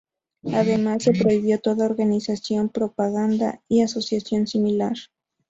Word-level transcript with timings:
Además, 0.51 1.03
se 1.03 1.11
prohibió 1.11 1.59
toda 1.61 1.85
organización, 1.85 2.69
propaganda 2.69 3.61
y 3.67 3.83
asociación 3.83 4.47
similar. 4.47 4.95